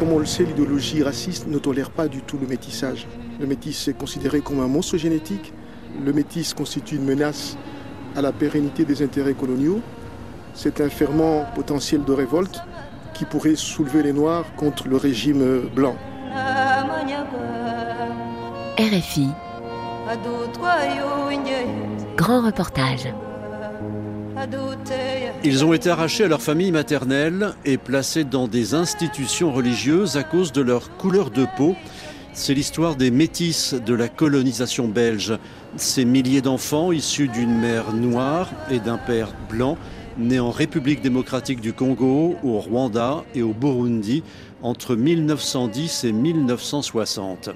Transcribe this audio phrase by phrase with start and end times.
[0.00, 3.06] Comme on le sait, l'idéologie raciste ne tolère pas du tout le métissage.
[3.38, 5.52] Le métis est considéré comme un monstre génétique.
[6.02, 7.58] Le métis constitue une menace
[8.16, 9.82] à la pérennité des intérêts coloniaux.
[10.54, 12.62] C'est un ferment potentiel de révolte
[13.12, 15.96] qui pourrait soulever les Noirs contre le régime blanc.
[18.78, 19.28] RFI.
[22.16, 23.12] Grand reportage.
[25.42, 30.22] Ils ont été arrachés à leur famille maternelle et placés dans des institutions religieuses à
[30.22, 31.76] cause de leur couleur de peau.
[32.32, 35.36] C'est l'histoire des métis de la colonisation belge.
[35.76, 39.76] Ces milliers d'enfants issus d'une mère noire et d'un père blanc,
[40.18, 44.22] nés en République démocratique du Congo, au Rwanda et au Burundi
[44.62, 47.50] entre 1910 et 1960.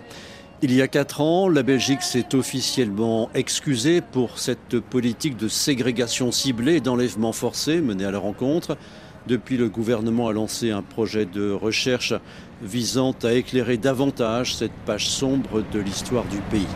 [0.62, 6.30] Il y a quatre ans, la Belgique s'est officiellement excusée pour cette politique de ségrégation
[6.32, 8.78] ciblée et d'enlèvement forcé menée à la rencontre.
[9.26, 12.14] Depuis, le gouvernement a lancé un projet de recherche
[12.62, 16.66] visant à éclairer davantage cette page sombre de l'histoire du pays.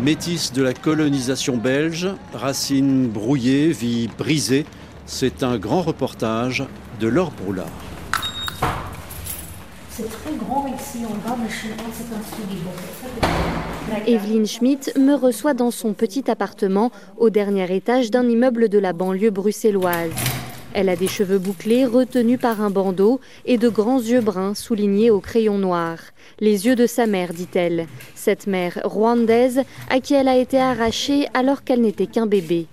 [0.00, 4.66] Métis de la colonisation belge, racines brouillées, vie brisée,
[5.04, 6.64] c'est un grand reportage
[7.00, 7.93] de Laure Broulard.
[9.96, 12.58] C'est très grand ici en bas, mais pense que c'est un studio.
[14.08, 18.92] Evelyne Schmidt me reçoit dans son petit appartement au dernier étage d'un immeuble de la
[18.92, 20.10] banlieue bruxelloise.
[20.72, 25.12] Elle a des cheveux bouclés retenus par un bandeau et de grands yeux bruns soulignés
[25.12, 25.98] au crayon noir.
[26.40, 27.86] Les yeux de sa mère, dit-elle.
[28.16, 32.66] Cette mère rwandaise à qui elle a été arrachée alors qu'elle n'était qu'un bébé.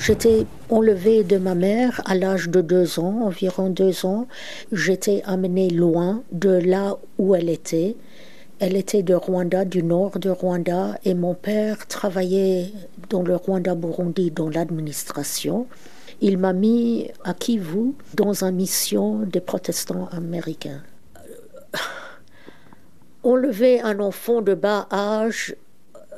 [0.00, 4.26] J'étais enlevée de ma mère à l'âge de deux ans, environ deux ans.
[4.72, 7.96] J'étais amenée loin de là où elle était.
[8.60, 12.72] Elle était de Rwanda, du nord de Rwanda, et mon père travaillait
[13.10, 15.66] dans le Rwanda-Burundi, dans l'administration.
[16.22, 20.82] Il m'a mis à Kivu dans une mission des protestants américains.
[23.22, 25.54] Enlever un enfant de bas âge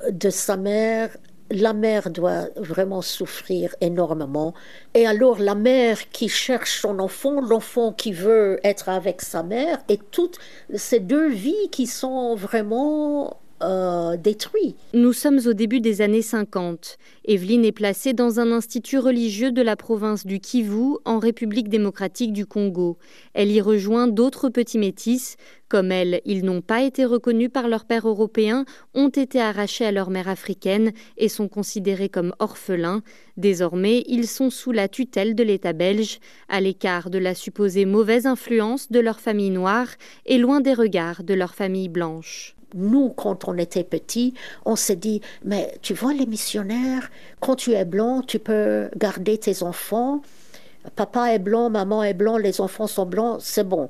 [0.09, 1.10] de sa mère
[1.52, 4.54] la mère doit vraiment souffrir énormément.
[4.94, 9.78] Et alors la mère qui cherche son enfant, l'enfant qui veut être avec sa mère,
[9.88, 10.38] et toutes
[10.74, 14.76] ces deux vies qui sont vraiment euh, détruites.
[14.94, 16.98] Nous sommes au début des années 50.
[17.24, 22.32] Evelyne est placée dans un institut religieux de la province du Kivu, en République démocratique
[22.32, 22.98] du Congo.
[23.34, 25.36] Elle y rejoint d'autres petits métis.
[25.68, 28.64] Comme elle, ils n'ont pas été reconnus par leur père européen,
[28.94, 33.02] ont été arrachés à leur mère africaine et sont considérés comme orphelins.
[33.36, 36.18] Désormais, ils sont sous la tutelle de l'État belge,
[36.48, 39.88] à l'écart de la supposée mauvaise influence de leur famille noire
[40.26, 44.34] et loin des regards de leur famille blanche nous, quand on était petits,
[44.65, 47.10] on s'est dit, mais tu vois, les missionnaires,
[47.41, 50.22] quand tu es blanc, tu peux garder tes enfants.
[50.97, 53.88] Papa est blanc, maman est blanc, les enfants sont blancs, c'est bon.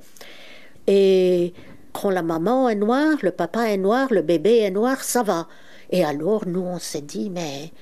[0.87, 1.54] Et
[1.93, 5.49] quand la maman est noire, le papa est noir, le bébé est noir, ça va.
[5.91, 7.72] Et alors, nous, on s'est dit, mais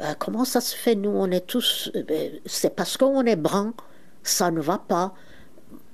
[0.00, 1.90] euh, comment ça se fait, nous, on est tous...
[1.94, 3.74] Euh, c'est parce qu'on est brun,
[4.22, 5.14] ça ne va pas.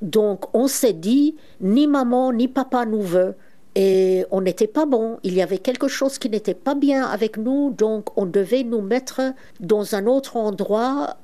[0.03, 3.35] Donc, on s'est dit, ni maman, ni papa nous veut.
[3.79, 5.19] Et on n'était pas bon.
[5.23, 8.81] Il y avait quelque chose qui n'était pas bien avec nous, donc on devait nous
[8.81, 9.21] mettre
[9.61, 11.19] dans un autre endroit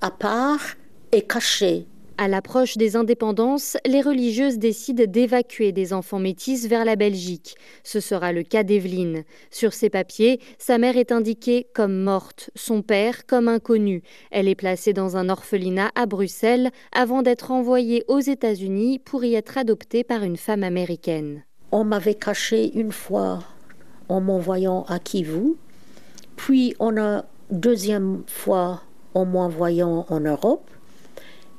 [0.00, 0.62] à part
[1.12, 1.86] et caché.
[2.16, 7.56] À l'approche des indépendances, les religieuses décident d'évacuer des enfants métis vers la Belgique.
[7.84, 9.24] Ce sera le cas d'Evelyne.
[9.50, 14.02] Sur ses papiers, sa mère est indiquée comme morte, son père comme inconnu.
[14.30, 19.34] Elle est placée dans un orphelinat à Bruxelles avant d'être envoyée aux États-Unis pour y
[19.34, 21.44] être adoptée par une femme américaine.
[21.70, 23.40] On m'avait caché une fois
[24.08, 25.54] en m'envoyant à Kivu,
[26.36, 28.82] puis on a deuxième fois
[29.14, 30.70] en m'envoyant en Europe,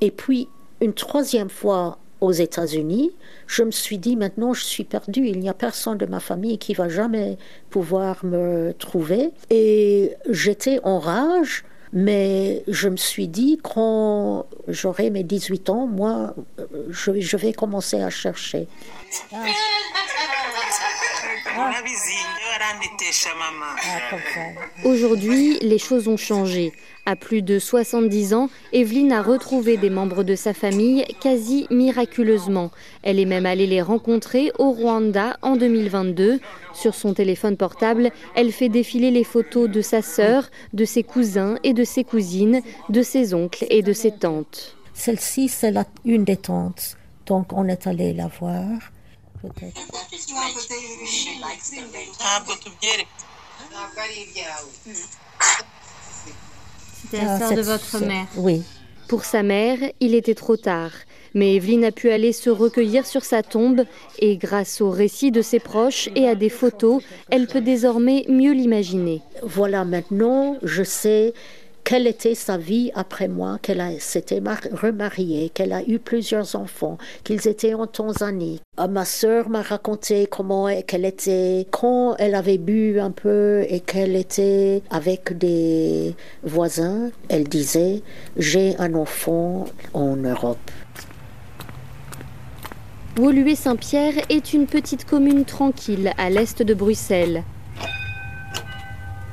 [0.02, 0.48] et puis
[0.82, 3.12] une troisième fois aux États-Unis.
[3.48, 6.58] Je me suis dit maintenant je suis perdue, il n'y a personne de ma famille
[6.58, 7.38] qui va jamais
[7.70, 11.64] pouvoir me trouver, et j'étais en rage.
[11.92, 16.36] Mais je me suis dit, quand j'aurai mes 18 ans, moi,
[16.90, 18.68] je, vais commencer à chercher.
[24.84, 26.74] Aujourd'hui, les choses ont changé.
[27.06, 32.72] À plus de 70 ans, Evelyne a retrouvé des membres de sa famille quasi miraculeusement.
[33.02, 36.40] Elle est même allée les rencontrer au Rwanda en 2022.
[36.74, 41.56] Sur son téléphone portable, elle fait défiler les photos de sa sœur, de ses cousins
[41.64, 44.79] et de ses cousines, de ses oncles et de ses tantes.
[45.00, 45.74] Celle-ci, c'est
[46.04, 46.98] une des tantes.
[47.26, 48.68] Donc on est allé la voir.
[57.02, 58.28] C'était la sœur de votre mère.
[58.36, 58.62] Oui,
[59.08, 60.92] Pour sa mère, il était trop tard.
[61.34, 63.86] Mais Evelyne a pu aller se recueillir sur sa tombe
[64.18, 68.52] et grâce au récit de ses proches et à des photos, elle peut désormais mieux
[68.52, 69.22] l'imaginer.
[69.44, 71.34] Voilà, maintenant, je sais
[71.90, 74.44] quelle était sa vie après moi, qu'elle s'était
[74.74, 78.62] remariée, qu'elle a eu plusieurs enfants, qu'ils étaient en Tanzanie.
[78.78, 83.80] Ah, ma sœur m'a raconté comment qu'elle était, quand elle avait bu un peu et
[83.80, 88.04] qu'elle était avec des voisins, elle disait,
[88.38, 89.66] j'ai un enfant
[89.96, 90.60] en Europe.
[93.18, 97.44] Woluwe-Saint-Pierre est une petite commune tranquille à l'est de Bruxelles.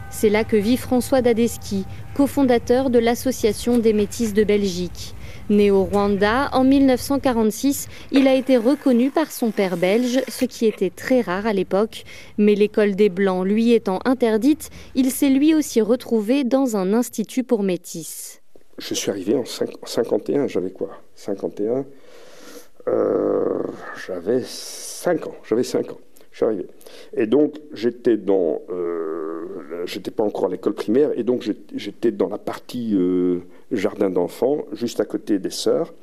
[0.09, 1.85] C'est là que vit François Dadeski,
[2.17, 5.15] cofondateur de l'Association des Métis de Belgique.
[5.51, 10.65] Né au Rwanda en 1946, il a été reconnu par son père belge, ce qui
[10.65, 12.05] était très rare à l'époque.
[12.39, 17.45] Mais l'école des Blancs lui étant interdite, il s'est lui aussi retrouvé dans un institut
[17.45, 18.41] pour métis.
[18.79, 20.89] Je suis arrivé en 51, j'avais quoi?
[21.17, 21.85] 51
[22.89, 23.63] euh,
[24.07, 25.99] J'avais 5 ans, j'avais 5 ans.
[26.33, 26.67] Je suis arrivé.
[27.15, 28.63] Et donc, j'étais dans.
[28.71, 29.16] Euh,
[29.87, 33.41] j'étais pas encore à l'école primaire, et donc j'étais dans la partie euh,
[33.71, 35.95] jardin d'enfants, juste à côté des sœurs.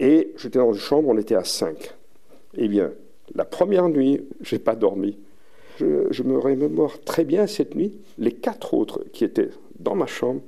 [0.00, 1.94] Et j'étais dans une chambre, on était à 5.
[2.56, 2.92] Eh bien,
[3.34, 5.18] la première nuit, j'ai pas dormi.
[5.78, 7.98] Je, je me remémore très bien cette nuit.
[8.18, 10.40] Les quatre autres qui étaient dans ma chambre,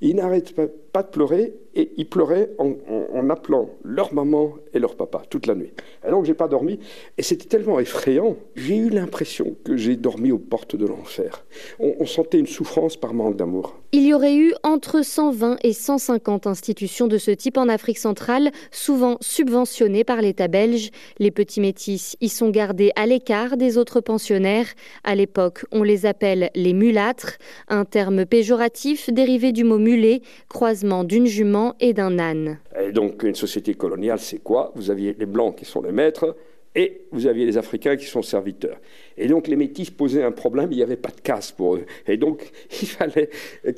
[0.00, 0.66] ils n'arrêtent pas
[1.02, 5.72] de pleurer et ils pleuraient en, appelant leur maman et leur papa toute la nuit.
[6.06, 6.78] Et donc j'ai pas dormi
[7.18, 8.36] et c'était tellement effrayant.
[8.54, 11.44] J'ai eu l'impression que j'ai dormi aux portes de l'enfer.
[11.80, 13.74] On, sentait une souffrance par manque d'amour.
[13.92, 18.52] Il y aurait eu entre 120 et 150 institutions de ce type en Afrique centrale,
[18.70, 20.90] souvent subventionnées par l'État belge.
[21.18, 24.66] Les petits métis y sont gardés à l'écart des autres pensionnaires.
[25.02, 27.38] À l'époque, on les appelle les mulâtres,
[27.68, 32.58] un terme péjoratif dérivé du mot mulet, croisement d'une jument et d'un âne.
[32.80, 34.72] Et donc une société coloniale, c'est quoi?
[34.74, 36.36] Vous aviez les blancs qui sont les maîtres
[36.74, 38.78] et vous aviez les Africains qui sont serviteurs.
[39.16, 41.86] Et donc les métis posaient un problème, il n'y avait pas de casse pour eux.
[42.06, 42.50] Et donc
[42.82, 43.30] il fallait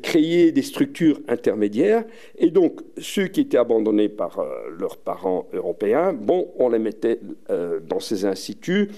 [0.03, 2.05] créer des structures intermédiaires.
[2.39, 4.47] Et donc ceux qui étaient abandonnés par euh,
[4.79, 7.21] leurs parents européens, bon, on les mettait
[7.51, 8.91] euh, dans ces instituts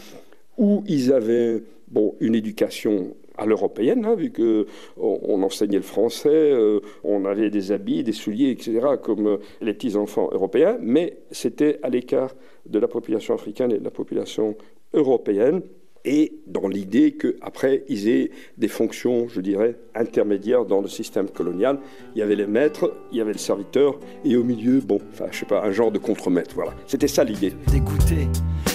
[0.57, 6.29] où ils avaient bon, une éducation à l'européenne, hein, vu qu'on on enseignait le français,
[6.29, 11.89] euh, on avait des habits, des souliers, etc., comme les petits-enfants européens, mais c'était à
[11.89, 12.35] l'écart
[12.67, 14.57] de la population africaine et de la population
[14.93, 15.63] européenne,
[16.05, 21.81] et dans l'idée qu'après, ils aient des fonctions, je dirais, intermédiaires dans le système colonial.
[22.15, 25.27] Il y avait les maîtres, il y avait les serviteurs, et au milieu, bon, enfin,
[25.31, 26.73] je sais pas, un genre de contre-maître, voilà.
[26.87, 27.53] C'était ça l'idée.
[27.71, 28.29] Dégoûté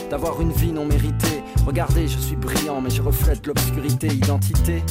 [0.10, 1.42] d'avoir une vie non méritée.
[1.65, 4.83] Regardez, je suis brillant, mais je reflète l'obscurité, identité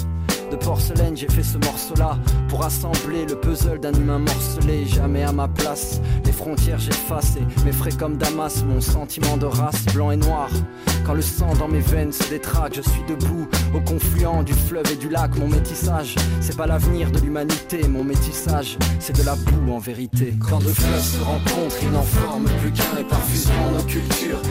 [0.53, 4.85] de porcelaine, j'ai fait ce morceau-là pour assembler le puzzle d'un humain morcelé.
[4.85, 9.87] Jamais à ma place, les frontières j'efface et m'effraie comme Damas mon sentiment de race
[9.95, 10.51] blanc et noir.
[11.07, 14.93] Quand le sang dans mes veines se détraque, je suis debout au confluent du fleuve
[14.93, 15.37] et du lac.
[15.39, 17.89] Mon métissage, c'est pas l'avenir de l'humanité.
[17.89, 20.35] Mon métissage, c'est de la boue en vérité.
[20.39, 24.43] Quand deux fleuves se rencontrent, ils n'en forment plus qu'un et par fusion nos cultures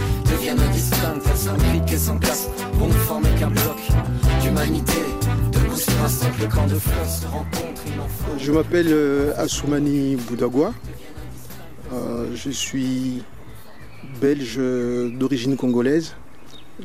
[8.38, 10.74] Je m'appelle euh, Assoumani Boudagua.
[11.94, 13.24] Euh, je suis
[14.22, 16.16] belge d'origine congolaise.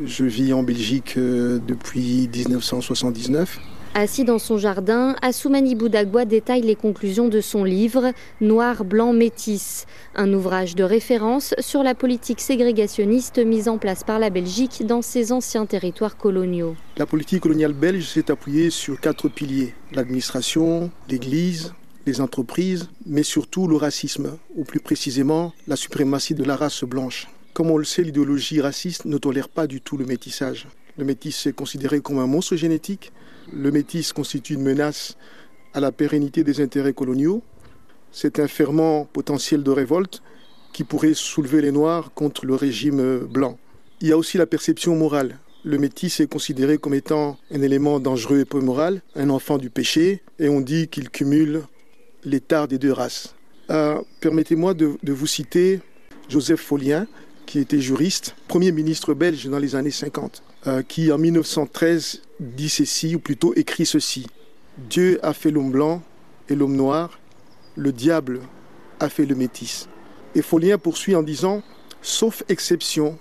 [0.05, 3.59] Je vis en Belgique euh, depuis 1979.
[3.99, 8.13] Assis dans son jardin, Assoumani Boudagua détaille les conclusions de son livre
[8.43, 14.19] Noir, blanc, métis, un ouvrage de référence sur la politique ségrégationniste mise en place par
[14.19, 16.77] la Belgique dans ses anciens territoires coloniaux.
[16.99, 21.73] La politique coloniale belge s'est appuyée sur quatre piliers l'administration, l'Église,
[22.05, 27.29] les entreprises, mais surtout le racisme, ou plus précisément la suprématie de la race blanche.
[27.55, 30.69] Comme on le sait, l'idéologie raciste ne tolère pas du tout le métissage.
[30.99, 33.11] Le métis est considéré comme un monstre génétique
[33.53, 35.17] le métis constitue une menace
[35.75, 37.43] à la pérennité des intérêts coloniaux.
[38.13, 40.23] C'est un ferment potentiel de révolte
[40.73, 43.59] qui pourrait soulever les Noirs contre le régime blanc.
[44.01, 45.39] Il y a aussi la perception morale.
[45.65, 49.71] Le métis est considéré comme étant un élément dangereux et peu moral, un enfant du
[49.71, 51.63] péché, et on dit qu'il cumule
[52.25, 53.35] l'état des deux races.
[53.71, 55.81] Euh, permettez-moi de, vous citer
[56.29, 57.07] Joseph Follien,
[57.47, 60.56] qui était juriste, premier ministre belge dans les années 50, euh,
[60.89, 64.27] qui en 1913 dit ceci, ou plutôt écrit ceci.
[64.79, 66.03] Dieu a fait l'homme blanc
[66.49, 67.19] et l'homme noir,
[67.77, 68.41] le diable
[69.01, 69.89] a fait le métis.
[70.35, 71.63] Et Follien poursuit en disant,
[72.03, 73.19] sauf exception,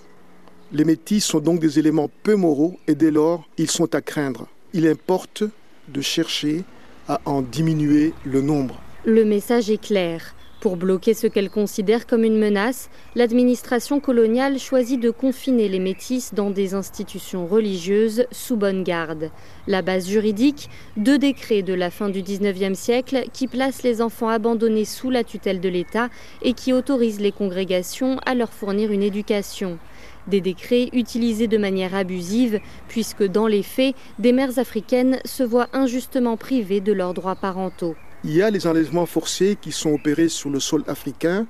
[0.71, 4.47] les métis sont donc des éléments peu moraux et dès lors ils sont à craindre.
[4.73, 5.43] Il importe
[5.87, 6.63] de chercher
[7.07, 8.81] à en diminuer le nombre.
[9.05, 10.35] Le message est clair.
[10.65, 16.34] Pour bloquer ce qu'elle considère comme une menace, l'administration coloniale choisit de confiner les métis
[16.34, 19.29] dans des institutions religieuses sous bonne garde.
[19.67, 24.29] La base juridique, deux décrets de la fin du XIXe siècle qui placent les enfants
[24.29, 26.10] abandonnés sous la tutelle de l'État
[26.41, 29.77] et qui autorisent les congrégations à leur fournir une éducation.
[30.25, 35.69] Des décrets utilisés de manière abusive, puisque dans les faits, des mères africaines se voient
[35.74, 37.95] injustement privées de leurs droits parentaux.
[38.27, 41.46] Il y a les enlèvements forcés qui sont opérés sur le sol africain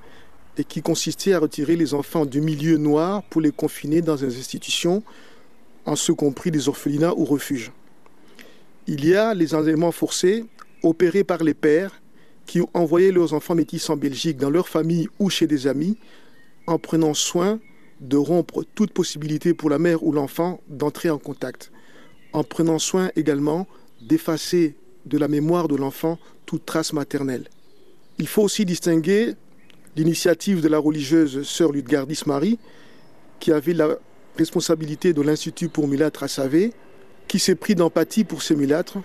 [0.58, 4.38] et qui consistaient à retirer les enfants du milieu noir pour les confiner dans des
[4.38, 5.02] institutions,
[5.86, 7.72] en ce compris des orphelinats ou refuges.
[8.88, 10.44] Il y a les enlèvements forcés
[10.84, 12.02] opérés par les pères
[12.46, 15.98] qui ont envoyé leurs enfants métis en Belgique dans leur famille ou chez des amis
[16.68, 17.62] en prenant soin
[18.02, 21.72] de rompre toute possibilité pour la mère ou l'enfant d'entrer en contact,
[22.34, 23.66] en prenant soin également
[24.02, 27.46] d'effacer de la mémoire de l'enfant toute trace maternelle.
[28.18, 29.34] Il faut aussi distinguer
[29.96, 32.60] l'initiative de la religieuse sœur Ludgardis Marie,
[33.40, 33.98] qui avait la
[34.38, 36.74] responsabilité de l'Institut pour mulâtres à Savé,
[37.28, 38.98] qui s'est pris d'empathie pour ces mulâtres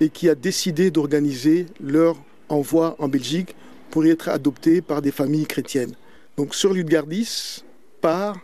[0.00, 2.16] et qui a décidé d'organiser leur
[2.48, 3.54] envoi en Belgique
[3.90, 5.94] pour y être adoptés par des familles chrétiennes.
[6.36, 7.64] Donc sœur Ludgardis
[8.00, 8.38] part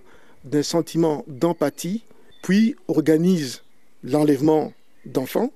[0.44, 2.02] d'un sentiment d'empathie,
[2.42, 3.62] puis organise
[4.02, 4.72] l'enlèvement
[5.06, 5.52] d'enfants,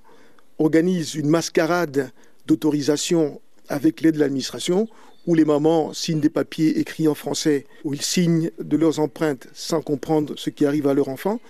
[0.59, 2.11] organise une mascarade
[2.47, 4.89] d'autorisation avec l'aide de l'administration,
[5.27, 9.47] où les mamans signent des papiers écrits en français, où ils signent de leurs empreintes
[9.53, 11.41] sans comprendre ce qui arrive à leur enfant.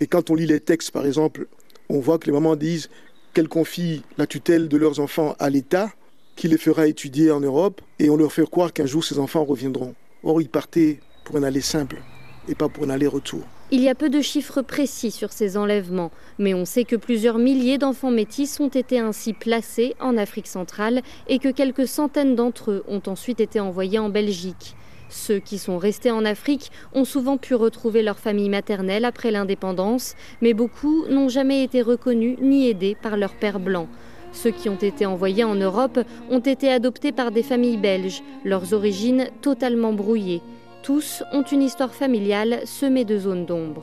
[0.00, 1.46] Et quand on lit les textes, par exemple,
[1.88, 2.90] on voit que les mamans disent
[3.34, 5.92] qu'elles confient la tutelle de leurs enfants à l'État,
[6.34, 9.44] qui les fera étudier en Europe, et on leur fait croire qu'un jour ces enfants
[9.44, 9.94] reviendront.
[10.24, 12.02] Or, ils partaient pour un aller simple
[12.48, 13.44] et pas pour un aller-retour.
[13.70, 17.36] Il y a peu de chiffres précis sur ces enlèvements, mais on sait que plusieurs
[17.36, 22.70] milliers d'enfants métis ont été ainsi placés en Afrique centrale et que quelques centaines d'entre
[22.70, 24.74] eux ont ensuite été envoyés en Belgique.
[25.10, 30.14] Ceux qui sont restés en Afrique ont souvent pu retrouver leur famille maternelle après l'indépendance,
[30.40, 33.86] mais beaucoup n'ont jamais été reconnus ni aidés par leur père blanc.
[34.32, 38.72] Ceux qui ont été envoyés en Europe ont été adoptés par des familles belges, leurs
[38.72, 40.40] origines totalement brouillées.
[40.82, 43.82] Tous ont une histoire familiale semée de zones d'ombre.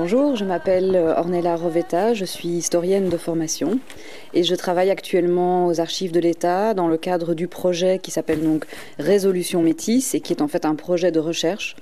[0.00, 3.80] Bonjour, je m'appelle Ornella Rovetta, je suis historienne de formation
[4.32, 8.40] et je travaille actuellement aux archives de l'État dans le cadre du projet qui s'appelle
[8.40, 8.64] donc
[9.00, 11.74] Résolution Métis et qui est en fait un projet de recherche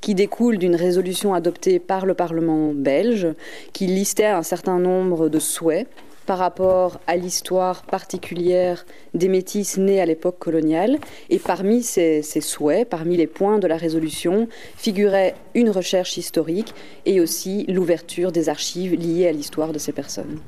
[0.00, 3.28] qui découle d'une résolution adoptée par le Parlement belge
[3.72, 5.86] qui listait un certain nombre de souhaits
[6.30, 11.00] par rapport à l'histoire particulière des métis nés à l'époque coloniale.
[11.28, 14.46] Et parmi ces, ces, souhaits, parmi les points de la résolution,
[14.76, 16.72] figurait une recherche historique
[17.04, 20.38] et aussi l'ouverture des archives liées à l'histoire de ces personnes.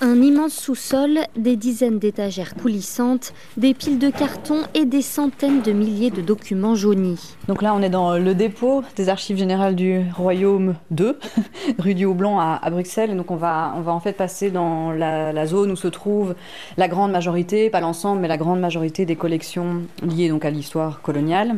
[0.00, 5.70] Un immense sous-sol, des dizaines d'étagères coulissantes, des piles de cartons et des centaines de
[5.70, 7.36] milliers de documents jaunis.
[7.46, 11.18] Donc là, on est dans le dépôt des archives générales du Royaume 2,
[11.78, 13.12] rue du Haut-Blanc à, à, Bruxelles.
[13.12, 15.88] Et donc on va, on va en fait passer dans la, la, zone où se
[15.88, 16.34] trouve
[16.76, 21.02] la grande majorité, pas l'ensemble, mais la grande majorité des collections liées donc à l'histoire
[21.02, 21.56] coloniale.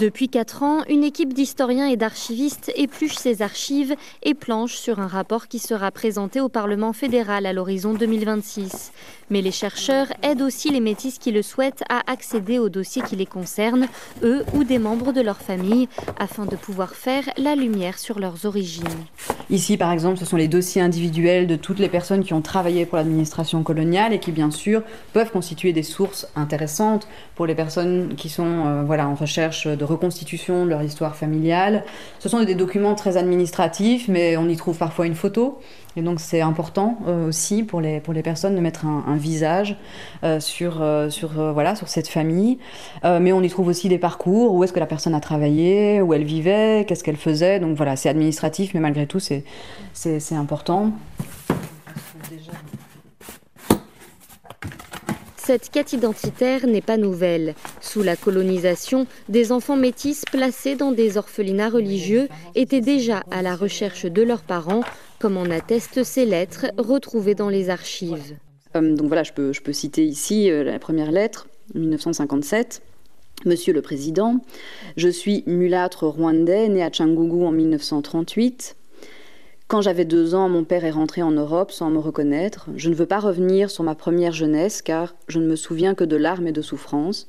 [0.00, 5.08] Depuis quatre ans, une équipe d'historiens et d'archivistes épluche ces archives et planche sur un
[5.08, 8.92] rapport qui sera présenté au Parlement fédéral à l'horizon 2026.
[9.30, 13.16] Mais les chercheurs aident aussi les métis qui le souhaitent à accéder aux dossiers qui
[13.16, 13.88] les concernent,
[14.22, 15.88] eux ou des membres de leur famille,
[16.18, 18.84] afin de pouvoir faire la lumière sur leurs origines.
[19.50, 22.86] Ici, par exemple, ce sont les dossiers individuels de toutes les personnes qui ont travaillé
[22.86, 28.14] pour l'administration coloniale et qui, bien sûr, peuvent constituer des sources intéressantes pour les personnes
[28.14, 31.84] qui sont euh, voilà, en recherche de reconstitution de leur histoire familiale.
[32.18, 35.58] Ce sont des documents très administratifs, mais on y trouve parfois une photo.
[35.96, 39.76] Et donc c'est important euh, aussi pour les, pour les personnes de mettre un, visage
[40.22, 42.58] euh, sur, euh, sur, voilà, sur cette famille.
[43.04, 46.14] mais on y trouve aussi des parcours, où est-ce que la personne a travaillé, où
[46.14, 47.58] elle vivait, qu'est-ce qu'elle faisait?
[47.58, 49.44] Donc voilà, c'est administratif, mais malgré tout, c'est
[50.32, 50.92] important.
[55.48, 57.54] Cette quête identitaire n'est pas nouvelle.
[57.80, 63.56] Sous la colonisation, des enfants métis placés dans des orphelinats religieux étaient déjà à la
[63.56, 64.82] recherche de leurs parents,
[65.18, 68.36] comme en attestent ces lettres retrouvées dans les archives.
[68.76, 72.82] Euh, je peux citer ici euh, la première lettre, 1957.
[73.46, 74.44] Monsieur le Président,
[74.98, 78.76] je suis mulâtre rwandais, né à Tchangougou en 1938.
[79.68, 82.70] Quand j'avais deux ans, mon père est rentré en Europe sans me reconnaître.
[82.74, 86.04] Je ne veux pas revenir sur ma première jeunesse car je ne me souviens que
[86.04, 87.28] de larmes et de souffrances.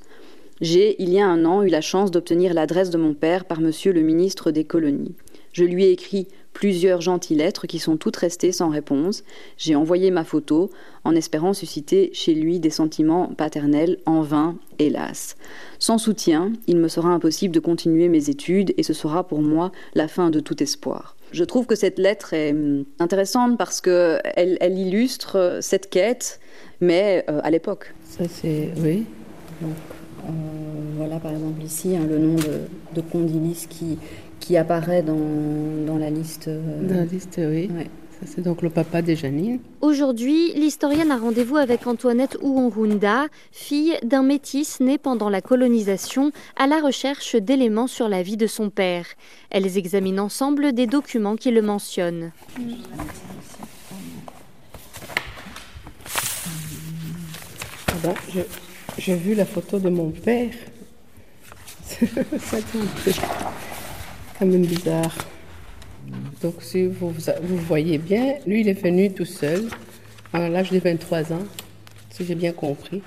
[0.62, 3.60] J'ai, il y a un an, eu la chance d'obtenir l'adresse de mon père par
[3.60, 5.15] monsieur le ministre des colonies.
[5.51, 9.25] Je lui ai écrit plusieurs gentilles lettres qui sont toutes restées sans réponse.
[9.58, 10.69] J'ai envoyé ma photo
[11.03, 15.36] en espérant susciter chez lui des sentiments paternels en vain, hélas.
[15.77, 19.74] Sans soutien, il me sera impossible de continuer mes études et ce sera pour moi
[19.93, 21.17] la fin de tout espoir.
[21.31, 26.39] Je trouve que cette lettre est hum, intéressante parce qu'elle elle illustre euh, cette quête,
[26.81, 27.93] mais euh, à l'époque.
[28.05, 28.69] Ça, c'est.
[28.77, 29.05] Oui.
[29.62, 29.75] Donc,
[30.95, 32.62] voilà par exemple ici hein, le nom de,
[32.93, 33.98] de Condilis qui,
[34.39, 36.48] qui apparaît dans, dans la liste.
[36.48, 37.69] Euh, dans la liste, oui.
[38.25, 39.59] C'est donc le papa de Janine.
[39.81, 46.67] Aujourd'hui, l'historienne a rendez-vous avec Antoinette Ouonrunda, fille d'un métis né pendant la colonisation, à
[46.67, 49.05] la recherche d'éléments sur la vie de son père.
[49.49, 52.31] Elles examinent ensemble des documents qui le mentionnent.
[58.03, 58.13] Ah
[58.97, 60.53] j'ai vu la photo de mon père.
[61.89, 63.15] C'est
[64.38, 65.15] quand même bizarre.
[66.41, 69.67] Donc si vous, vous voyez bien, lui, il est venu tout seul
[70.33, 71.45] à l'âge de 23 ans,
[72.11, 73.01] si j'ai bien compris.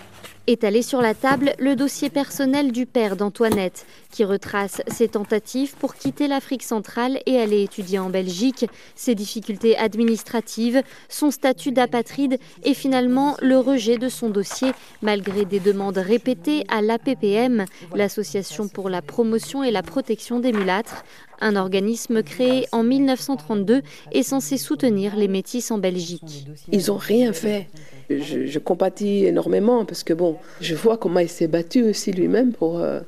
[0.49, 5.95] Étalé sur la table, le dossier personnel du père d'Antoinette, qui retrace ses tentatives pour
[5.95, 8.67] quitter l'Afrique centrale et aller étudier en Belgique,
[8.97, 15.61] ses difficultés administratives, son statut d'apatride et finalement le rejet de son dossier malgré des
[15.61, 21.05] demandes répétées à l'APPM, l'Association pour la promotion et la protection des mulâtres,
[21.43, 23.83] un organisme créé en 1932
[24.13, 26.47] et censé soutenir les métis en Belgique.
[26.71, 27.69] Ils n'ont rien fait.
[28.09, 32.79] Je, compatis énormément parce que bon, je vois comment il s'est battu aussi lui-même pour,
[32.79, 33.01] euh,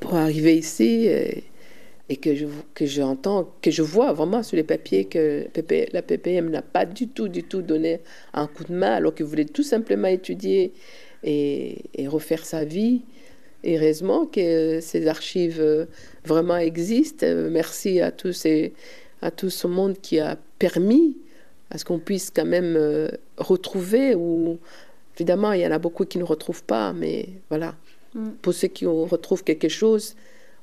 [0.00, 1.44] pour arriver ici et,
[2.16, 5.46] que je que j'entends, que je vois vraiment sur les papiers que
[5.92, 8.00] la PPM n'a pas du tout, du tout donné
[8.32, 10.72] un coup de main alors qu'il voulait tout simplement étudier
[11.22, 13.02] et refaire sa vie.
[13.64, 15.86] Heureusement que ces archives euh,
[16.24, 17.26] vraiment existent.
[17.26, 18.72] Euh, merci à tous et
[19.22, 21.16] à tout ce monde qui a permis
[21.70, 24.58] à ce qu'on puisse quand même euh, retrouver ou
[25.16, 27.74] évidemment il y en a beaucoup qui ne retrouvent pas mais voilà
[28.14, 28.30] mm.
[28.40, 30.14] pour ceux qui retrouvent quelque chose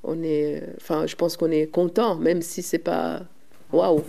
[0.03, 3.21] on est enfin je pense qu'on est content même si c'est pas
[3.71, 4.03] waouh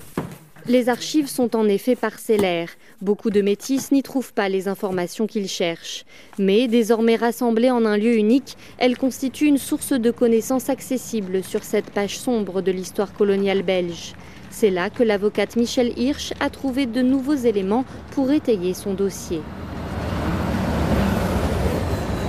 [0.68, 2.70] les archives sont en effet parcellaires.
[3.00, 6.04] Beaucoup de métis n'y trouvent pas les informations qu'ils cherchent.
[6.38, 11.62] Mais désormais rassemblées en un lieu unique, elles constituent une source de connaissances accessible sur
[11.62, 14.14] cette page sombre de l'histoire coloniale belge.
[14.50, 19.40] C'est là que l'avocate Michel Hirsch a trouvé de nouveaux éléments pour étayer son dossier.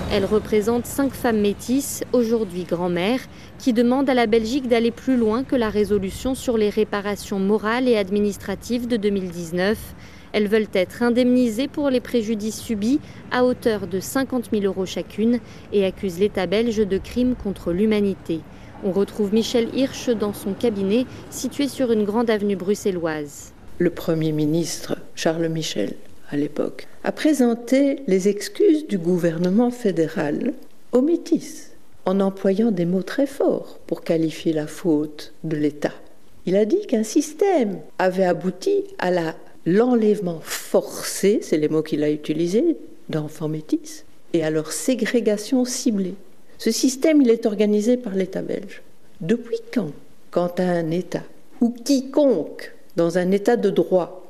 [0.10, 3.20] Elle représente cinq femmes métisses, aujourd'hui grand-mères,
[3.60, 7.90] qui demandent à la Belgique d'aller plus loin que la résolution sur les réparations morales
[7.90, 9.78] et administratives de 2019.
[10.32, 15.40] Elles veulent être indemnisées pour les préjudices subis à hauteur de 50 000 euros chacune
[15.74, 18.40] et accusent l'État belge de crimes contre l'humanité.
[18.86, 23.52] On retrouve Michel Hirsch dans son cabinet situé sur une grande avenue bruxelloise.
[23.78, 25.96] Le Premier ministre Charles Michel
[26.30, 30.54] à l'époque, a présenté les excuses du gouvernement fédéral
[30.92, 31.72] aux métis,
[32.06, 35.94] en employant des mots très forts pour qualifier la faute de l'État.
[36.46, 39.12] Il a dit qu'un système avait abouti à
[39.66, 42.78] l'enlèvement forcé, c'est les mots qu'il a utilisés,
[43.10, 46.16] d'enfants métis, et à leur ségrégation ciblée.
[46.58, 48.82] Ce système, il est organisé par l'État belge.
[49.22, 49.92] Depuis quand,
[50.32, 51.24] quand un État,
[51.62, 54.27] ou quiconque dans un État de droit,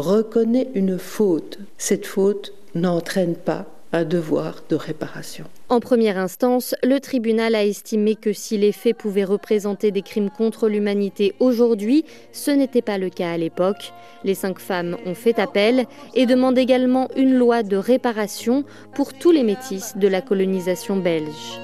[0.00, 5.44] reconnaît une faute, cette faute n'entraîne pas un devoir de réparation.
[5.68, 10.30] En première instance, le tribunal a estimé que si les faits pouvaient représenter des crimes
[10.30, 13.92] contre l'humanité aujourd'hui, ce n'était pas le cas à l'époque.
[14.22, 19.32] Les cinq femmes ont fait appel et demandent également une loi de réparation pour tous
[19.32, 21.58] les métis de la colonisation belge.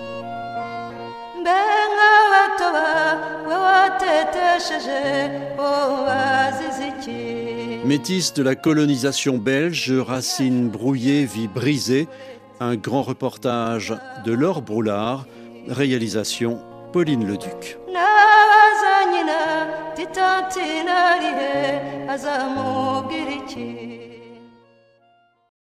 [7.87, 12.09] Métis de la colonisation belge, racines brouillées, vie brisée,
[12.59, 13.95] un grand reportage
[14.25, 15.25] de Laure Broulard,
[15.69, 16.59] réalisation
[16.93, 17.79] Pauline Leduc.